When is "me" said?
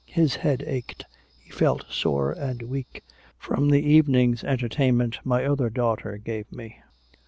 6.51-6.79